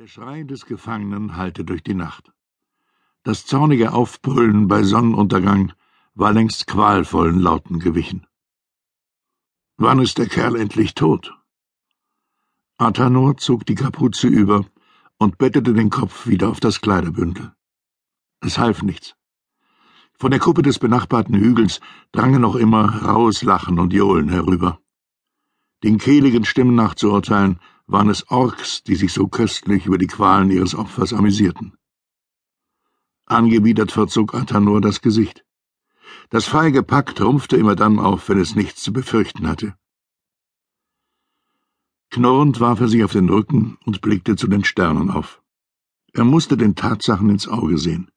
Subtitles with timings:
[0.00, 2.32] Der Schrei des Gefangenen hallte durch die Nacht.
[3.22, 5.74] Das zornige Aufbrüllen bei Sonnenuntergang
[6.14, 8.26] war längst qualvollen Lauten gewichen.
[9.76, 11.34] Wann ist der Kerl endlich tot?
[12.78, 14.64] Athanor zog die Kapuze über
[15.18, 17.52] und bettete den Kopf wieder auf das Kleiderbündel.
[18.40, 19.16] Es half nichts.
[20.14, 21.78] Von der Kuppe des benachbarten Hügels
[22.10, 24.80] drangen noch immer raues Lachen und Johlen herüber.
[25.82, 27.60] Den kehligen Stimmen nachzuurteilen,
[27.90, 31.76] waren es Orks, die sich so köstlich über die Qualen ihres Opfers amüsierten.
[33.26, 35.44] Angewidert verzog Athanor das Gesicht.
[36.30, 39.74] Das feige Pack trumpfte immer dann auf, wenn es nichts zu befürchten hatte.
[42.10, 45.42] Knurrend warf er sich auf den Rücken und blickte zu den Sternen auf.
[46.12, 48.10] Er musste den Tatsachen ins Auge sehen.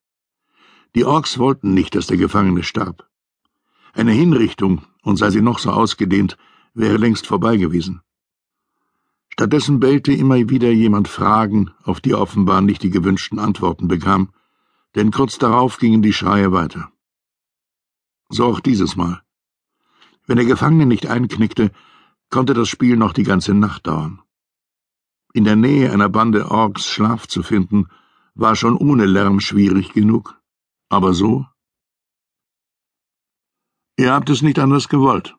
[0.96, 3.10] Die Orks wollten nicht, dass der Gefangene starb.
[3.94, 6.38] Eine Hinrichtung, und sei sie noch so ausgedehnt,
[6.76, 8.03] wäre längst vorbei gewesen.
[9.34, 14.32] Stattdessen bellte immer wieder jemand Fragen, auf die offenbar nicht die gewünschten Antworten bekam,
[14.94, 16.92] denn kurz darauf gingen die Schreie weiter.
[18.30, 19.24] So auch dieses Mal.
[20.28, 21.72] Wenn der Gefangene nicht einknickte,
[22.30, 24.22] konnte das Spiel noch die ganze Nacht dauern.
[25.34, 27.88] In der Nähe einer Bande Orks Schlaf zu finden,
[28.36, 30.40] war schon ohne Lärm schwierig genug.
[30.90, 31.48] Aber so?
[33.98, 35.36] Ihr habt es nicht anders gewollt,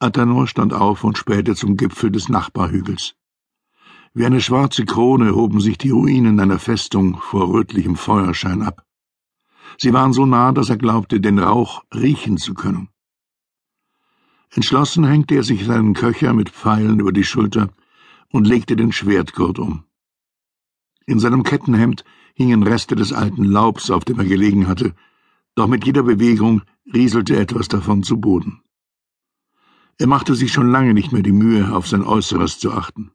[0.00, 3.14] Athanor stand auf und spähte zum Gipfel des Nachbarhügels.
[4.14, 8.84] Wie eine schwarze Krone hoben sich die Ruinen einer Festung vor rötlichem Feuerschein ab.
[9.76, 12.88] Sie waren so nah, dass er glaubte, den Rauch riechen zu können.
[14.50, 17.70] Entschlossen hängte er sich seinen Köcher mit Pfeilen über die Schulter
[18.30, 19.84] und legte den Schwertgurt um.
[21.06, 22.04] In seinem Kettenhemd
[22.34, 24.94] hingen Reste des alten Laubs, auf dem er gelegen hatte,
[25.54, 26.62] doch mit jeder Bewegung
[26.94, 28.62] rieselte etwas davon zu Boden.
[30.00, 33.10] Er machte sich schon lange nicht mehr die Mühe, auf sein Äußeres zu achten.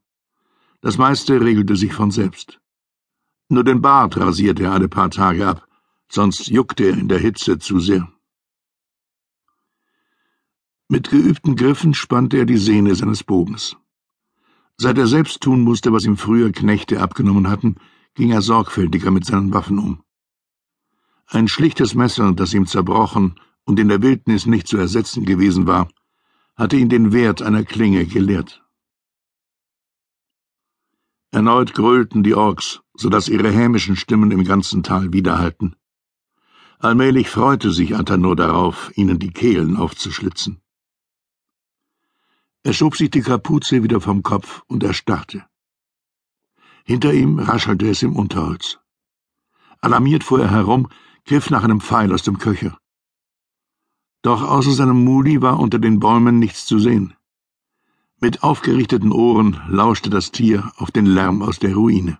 [0.82, 2.60] Das meiste regelte sich von selbst.
[3.48, 5.66] Nur den Bart rasierte er alle paar Tage ab,
[6.10, 8.12] sonst juckte er in der Hitze zu sehr.
[10.88, 13.76] Mit geübten Griffen spannte er die Sehne seines Bogens.
[14.76, 17.76] Seit er selbst tun musste, was ihm früher Knechte abgenommen hatten,
[18.14, 20.02] ging er sorgfältiger mit seinen Waffen um.
[21.26, 25.88] Ein schlichtes Messer, das ihm zerbrochen und in der Wildnis nicht zu ersetzen gewesen war,
[26.56, 28.62] hatte ihn den Wert einer Klinge gelehrt.
[31.30, 35.74] Erneut grölten die Orks, so dass ihre hämischen Stimmen im ganzen Tal widerhallten.
[36.78, 40.60] Allmählich freute sich Athanor darauf, ihnen die Kehlen aufzuschlitzen.
[42.62, 45.44] Er schob sich die Kapuze wieder vom Kopf und erstarrte.
[46.84, 48.78] Hinter ihm raschelte es im Unterholz.
[49.80, 50.88] Alarmiert fuhr er herum,
[51.24, 52.78] griff nach einem Pfeil aus dem Köcher.
[54.24, 57.14] Doch außer seinem Muli war unter den Bäumen nichts zu sehen.
[58.20, 62.18] Mit aufgerichteten Ohren lauschte das Tier auf den Lärm aus der Ruine.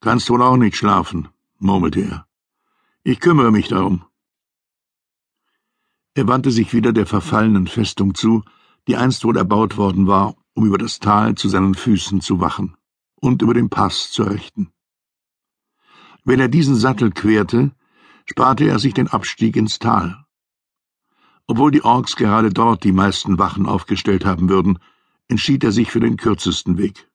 [0.00, 2.26] Kannst wohl auch nicht schlafen, murmelte er.
[3.02, 4.02] Ich kümmere mich darum.
[6.14, 8.44] Er wandte sich wieder der verfallenen Festung zu,
[8.88, 12.78] die einst wohl erbaut worden war, um über das Tal zu seinen Füßen zu wachen
[13.16, 14.72] und über den Pass zu richten.
[16.24, 17.72] Wenn er diesen Sattel querte,
[18.24, 20.24] sparte er sich den Abstieg ins Tal.
[21.46, 24.78] Obwohl die Orks gerade dort die meisten Wachen aufgestellt haben würden,
[25.28, 27.08] entschied er sich für den kürzesten Weg.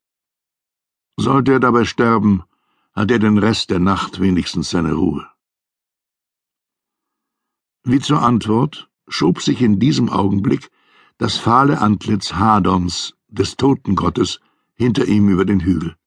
[1.18, 2.44] Sollte er dabei sterben,
[2.94, 5.28] hat er den Rest der Nacht wenigstens seine Ruhe.
[7.84, 10.70] Wie zur Antwort schob sich in diesem Augenblick
[11.18, 14.40] das fahle Antlitz Hadons, des Totengottes,
[14.76, 15.97] hinter ihm über den Hügel.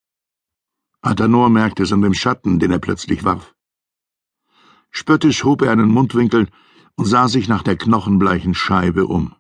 [1.02, 3.51] Athanor merkte es an dem Schatten, den er plötzlich warf.
[4.92, 6.48] Spöttisch hob er einen Mundwinkel
[6.97, 9.34] und sah sich nach der knochenbleichen Scheibe um.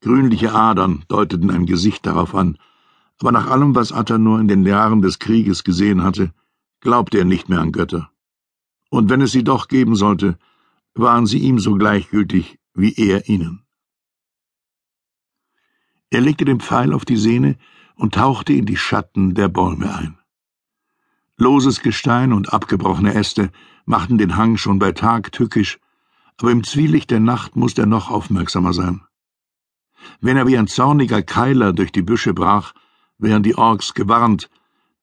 [0.00, 2.58] Grünliche Adern deuteten ein Gesicht darauf an,
[3.20, 6.32] aber nach allem, was Atta nur in den Jahren des Krieges gesehen hatte,
[6.80, 8.10] glaubte er nicht mehr an Götter.
[8.90, 10.38] Und wenn es sie doch geben sollte,
[10.94, 13.62] waren sie ihm so gleichgültig wie er ihnen.
[16.10, 17.56] Er legte den Pfeil auf die Sehne
[17.94, 20.18] und tauchte in die Schatten der Bäume ein.
[21.36, 23.50] Loses Gestein und abgebrochene Äste
[23.86, 25.78] machten den Hang schon bei Tag tückisch,
[26.36, 29.02] aber im Zwielicht der Nacht musste er noch aufmerksamer sein.
[30.20, 32.72] Wenn er wie ein zorniger Keiler durch die Büsche brach,
[33.18, 34.48] wären die Orks gewarnt,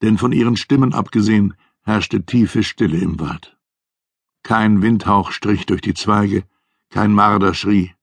[0.02, 3.58] denn von ihren Stimmen abgesehen herrschte tiefe Stille im Wald.
[4.44, 6.46] Kein Windhauch strich durch die Zweige,
[6.90, 7.94] kein Marder schrie.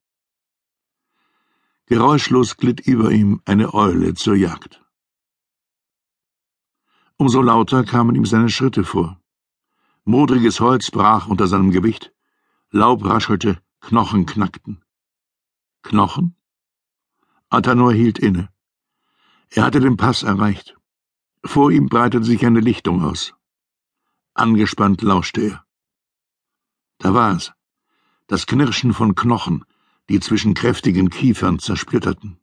[1.87, 4.83] Geräuschlos glitt über ihm eine Eule zur Jagd.
[7.21, 9.21] Umso lauter kamen ihm seine Schritte vor.
[10.05, 12.13] Modriges Holz brach unter seinem Gewicht,
[12.71, 14.85] Laub raschelte, Knochen knackten.
[15.83, 16.37] Knochen?
[17.51, 18.51] Athanor hielt inne.
[19.51, 20.77] Er hatte den Pass erreicht.
[21.45, 23.35] Vor ihm breitete sich eine Lichtung aus.
[24.35, 25.65] Angespannt lauschte er.
[26.99, 27.53] Da war es,
[28.29, 29.65] das Knirschen von Knochen,
[30.09, 32.39] die zwischen kräftigen Kiefern zersplitterten.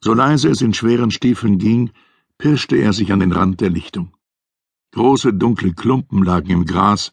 [0.00, 1.92] So leise es in schweren Stiefeln ging,
[2.38, 4.16] pirschte er sich an den Rand der Lichtung.
[4.92, 7.12] Große dunkle Klumpen lagen im Gras,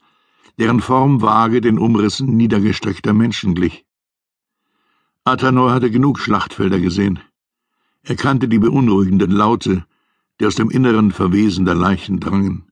[0.58, 3.86] deren Form vage den Umrissen niedergestreckter Menschen glich.
[5.26, 7.20] Athanor hatte genug Schlachtfelder gesehen.
[8.04, 9.86] Er kannte die beunruhigenden Laute,
[10.40, 12.70] die aus dem Inneren verwesender Leichen drangen.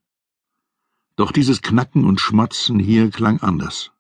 [1.15, 3.91] Doch dieses Knacken und Schmatzen hier klang anders.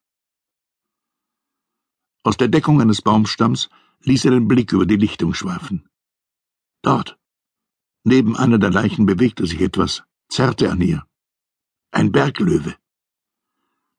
[2.23, 3.69] Aus der Deckung eines Baumstamms
[4.01, 5.89] ließ er den Blick über die Lichtung schweifen.
[6.81, 7.17] Dort,
[8.03, 11.05] neben einer der Leichen bewegte sich etwas, zerrte an ihr.
[11.91, 12.75] Ein Berglöwe.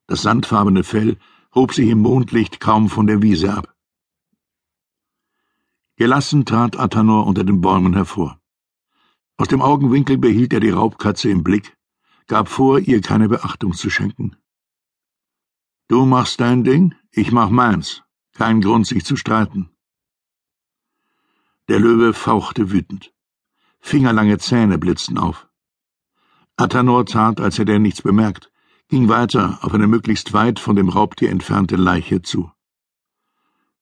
[0.07, 1.17] Das sandfarbene Fell
[1.53, 3.75] hob sich im Mondlicht kaum von der Wiese ab.
[5.95, 8.39] Gelassen trat Athanor unter den Bäumen hervor.
[9.37, 11.77] Aus dem Augenwinkel behielt er die Raubkatze im Blick,
[12.27, 14.35] gab vor, ihr keine Beachtung zu schenken.
[15.87, 18.03] Du machst dein Ding, ich mach meins.
[18.33, 19.69] Kein Grund, sich zu streiten.
[21.69, 23.14] Der Löwe fauchte wütend.
[23.87, 25.47] Fingerlange Zähne blitzten auf.
[26.57, 28.51] Athanor tat, als hätte er nichts bemerkt,
[28.87, 32.51] ging weiter auf eine möglichst weit von dem Raubtier entfernte Leiche zu.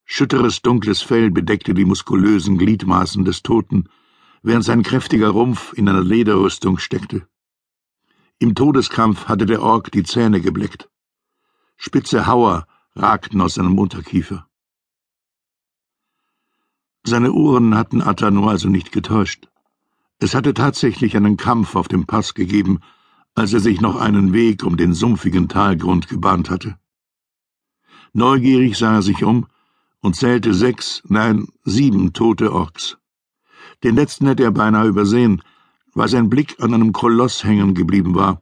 [0.04, 3.88] Schütteres dunkles Fell bedeckte die muskulösen Gliedmaßen des Toten,
[4.42, 7.26] während sein kräftiger Rumpf in einer Lederrüstung steckte.
[8.40, 10.90] Im Todeskampf hatte der Ork die Zähne gebleckt.
[11.78, 14.50] Spitze Hauer ragten aus seinem Unterkiefer.
[17.06, 19.48] Seine Uhren hatten Athanor also nicht getäuscht.
[20.24, 22.80] Es hatte tatsächlich einen Kampf auf dem Pass gegeben,
[23.36, 26.78] als er sich noch einen Weg um den sumpfigen Talgrund gebahnt hatte.
[28.14, 29.48] Neugierig sah er sich um
[30.00, 32.98] und zählte sechs, nein, sieben tote Orks.
[33.84, 35.42] Den letzten hätte er beinahe übersehen,
[35.94, 38.40] weil sein Blick an einem Koloss hängen geblieben war,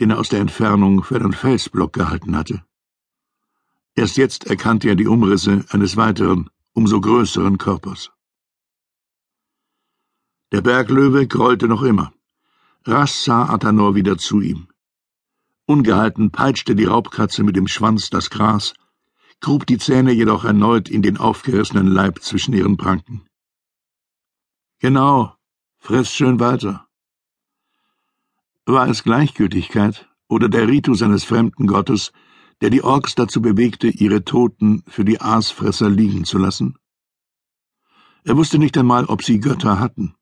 [0.00, 2.64] den er aus der Entfernung für einen Felsblock gehalten hatte.
[3.94, 8.10] Erst jetzt erkannte er die Umrisse eines weiteren, umso größeren Körpers.
[10.52, 12.12] Der Berglöwe grollte noch immer.
[12.84, 14.66] Rasch sah Athanor wieder zu ihm.
[15.66, 18.74] Ungehalten peitschte die Raubkatze mit dem Schwanz das Gras,
[19.40, 23.24] grub die Zähne jedoch erneut in den aufgerissenen Leib zwischen ihren Pranken.
[24.80, 25.36] Genau,
[25.78, 26.88] friss schön weiter.
[28.66, 32.12] War es Gleichgültigkeit oder der Ritus eines fremden Gottes,
[32.60, 36.76] der die Orks dazu bewegte, ihre Toten für die Aasfresser liegen zu lassen?
[38.24, 40.14] Er wusste nicht einmal, ob sie Götter hatten.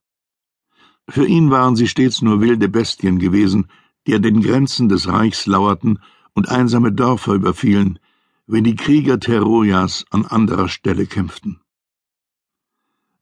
[1.08, 3.68] Für ihn waren sie stets nur wilde Bestien gewesen,
[4.06, 6.00] die an den Grenzen des Reichs lauerten
[6.34, 7.98] und einsame Dörfer überfielen,
[8.46, 11.60] wenn die Krieger Terojas an anderer Stelle kämpften.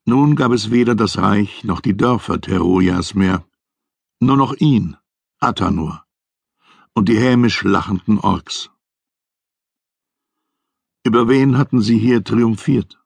[0.04, 3.44] Nun gab es weder das Reich noch die Dörfer Terojas mehr,
[4.20, 4.96] nur noch ihn,
[5.38, 6.04] Athanor,
[6.92, 8.70] und die hämisch lachenden Orks.
[11.04, 12.98] Über wen hatten sie hier triumphiert?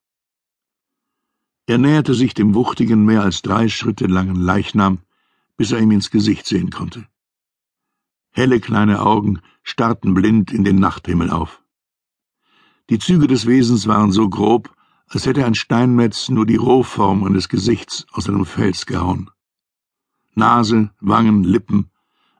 [1.66, 4.98] Er näherte sich dem wuchtigen, mehr als drei Schritte langen Leichnam,
[5.56, 7.06] bis er ihm ins Gesicht sehen konnte.
[8.30, 11.62] Helle kleine Augen starrten blind in den Nachthimmel auf.
[12.88, 14.74] Die Züge des Wesens waren so grob,
[15.06, 19.30] als hätte ein Steinmetz nur die Rohform eines Gesichts aus einem Fels gehauen.
[20.34, 21.90] Nase, Wangen, Lippen,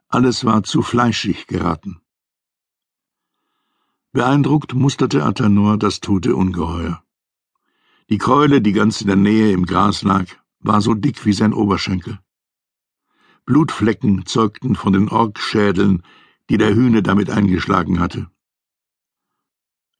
[0.07, 2.01] alles war zu fleischig geraten.
[4.13, 7.03] Beeindruckt musterte Athanor das tote Ungeheuer.
[8.09, 10.25] Die Keule, die ganz in der Nähe im Gras lag,
[10.59, 12.19] war so dick wie sein Oberschenkel.
[13.45, 16.03] Blutflecken zeugten von den Orkschädeln,
[16.49, 18.29] die der Hühne damit eingeschlagen hatte.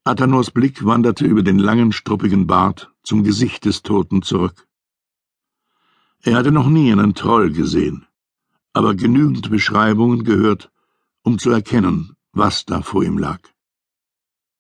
[0.04, 4.68] Athanors Blick wanderte über den langen, struppigen Bart zum Gesicht des Toten zurück.
[6.24, 8.06] Er hatte noch nie einen Troll gesehen,
[8.74, 10.72] aber genügend Beschreibungen gehört,
[11.24, 13.40] um zu erkennen, was da vor ihm lag.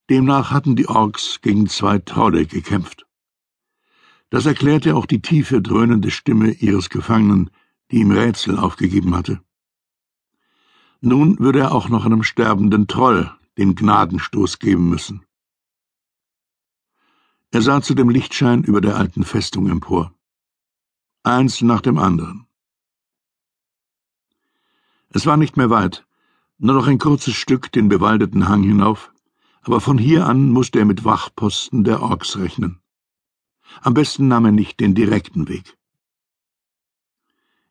[0.09, 3.05] Demnach hatten die Orks gegen zwei Trolle gekämpft.
[4.31, 7.51] Das erklärte auch die tiefe, dröhnende Stimme ihres Gefangenen,
[7.91, 9.41] die ihm Rätsel aufgegeben hatte.
[11.01, 15.25] Nun würde er auch noch einem sterbenden Troll den Gnadenstoß geben müssen.
[17.51, 20.13] Er sah zu dem Lichtschein über der alten Festung empor.
[21.23, 22.47] Eins nach dem anderen.
[25.09, 26.05] Es war nicht mehr weit,
[26.57, 29.11] nur noch ein kurzes Stück den bewaldeten Hang hinauf,
[29.61, 32.80] aber von hier an musste er mit Wachposten der Orks rechnen.
[33.81, 35.77] Am besten nahm er nicht den direkten Weg.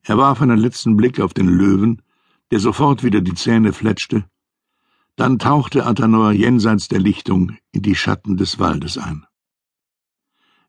[0.02, 2.02] Er warf einen letzten Blick auf den Löwen,
[2.50, 4.25] der sofort wieder die Zähne fletschte,
[5.21, 9.26] dann tauchte Athanor jenseits der Lichtung in die Schatten des Waldes ein.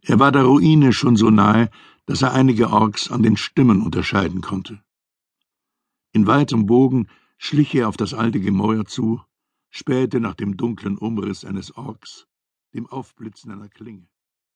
[0.01, 1.69] Er war der Ruine schon so nahe,
[2.05, 4.83] dass er einige Orks an den Stimmen unterscheiden konnte.
[6.11, 7.07] In weitem Bogen
[7.38, 9.21] schlich er auf das alte Gemäuer zu,
[9.69, 12.27] spähte nach dem dunklen Umriss eines Orks,
[12.73, 14.10] dem Aufblitzen einer Klinge.